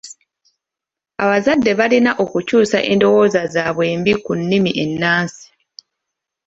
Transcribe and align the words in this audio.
Abazadde 1.23 1.71
balina 1.79 2.11
okukyusa 2.23 2.77
endowooza 2.91 3.41
zaabwe 3.53 3.83
embi 3.93 4.13
ku 4.23 4.31
nnimi 4.39 4.71
ennansi. 4.83 5.45